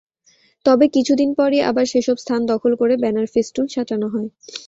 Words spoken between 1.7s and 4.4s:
সেসব স্থান দখল করে ব্যানার-ফেস্টুন সাঁটানো হয়।